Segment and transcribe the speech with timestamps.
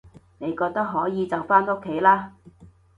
[0.39, 2.33] 你覺得可以就返屋企啦